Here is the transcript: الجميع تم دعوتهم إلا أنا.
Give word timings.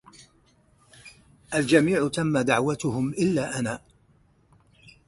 الجميع 1.55 2.07
تم 2.07 2.37
دعوتهم 2.39 3.09
إلا 3.09 3.59
أنا. 3.59 3.81